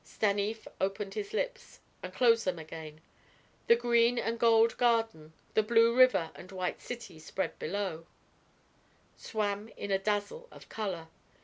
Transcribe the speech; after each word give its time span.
Stanief 0.03 0.67
opened 0.79 1.13
his 1.13 1.31
lips, 1.31 1.79
and 2.01 2.11
closed 2.11 2.43
them 2.43 2.57
again. 2.57 3.01
The 3.67 3.75
green 3.75 4.17
and 4.17 4.39
gold 4.39 4.75
garden, 4.77 5.33
the 5.53 5.61
blue 5.61 5.95
river 5.95 6.31
and 6.33 6.51
white 6.51 6.81
city 6.81 7.19
spread 7.19 7.59
below, 7.59 8.07
swam 9.15 9.67
in 9.77 9.91
a 9.91 9.99
dazzle 9.99 10.47
of 10.49 10.69
color. 10.69 11.09